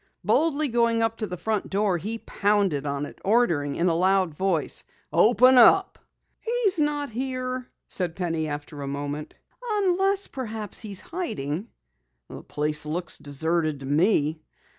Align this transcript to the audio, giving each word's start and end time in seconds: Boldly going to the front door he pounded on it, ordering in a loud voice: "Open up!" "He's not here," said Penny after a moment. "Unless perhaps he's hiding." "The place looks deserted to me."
Boldly 0.23 0.67
going 0.69 1.01
to 1.17 1.27
the 1.27 1.37
front 1.37 1.69
door 1.69 1.99
he 1.99 2.17
pounded 2.17 2.87
on 2.87 3.05
it, 3.05 3.21
ordering 3.23 3.75
in 3.75 3.87
a 3.87 3.93
loud 3.93 4.33
voice: 4.33 4.83
"Open 5.13 5.59
up!" 5.59 5.99
"He's 6.39 6.79
not 6.79 7.11
here," 7.11 7.67
said 7.87 8.15
Penny 8.15 8.47
after 8.47 8.81
a 8.81 8.87
moment. 8.87 9.35
"Unless 9.63 10.25
perhaps 10.25 10.79
he's 10.81 11.01
hiding." 11.01 11.67
"The 12.29 12.41
place 12.41 12.83
looks 12.87 13.19
deserted 13.19 13.81
to 13.81 13.85
me." 13.85 14.41